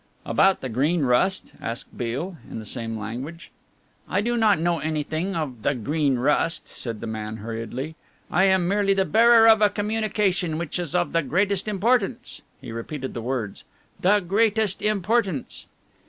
[0.25, 3.51] "About the Green Rust?" asked Beale, in the same language.
[4.09, 7.95] "I do not know anything of the Green Rust," said the man hurriedly.
[8.31, 12.71] "I am merely the bearer of a communication which is of the greatest importance." He
[12.71, 13.63] repeated the words
[13.99, 15.67] "the greatest importance."